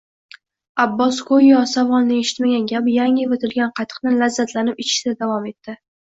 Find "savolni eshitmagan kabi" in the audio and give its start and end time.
1.71-2.95